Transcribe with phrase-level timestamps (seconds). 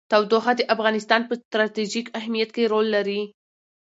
[0.11, 3.21] تودوخه د افغانستان په ستراتیژیک اهمیت کې رول لري.